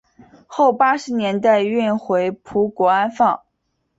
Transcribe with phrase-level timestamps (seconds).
[0.47, 3.39] 后八十年代运回葡国安放。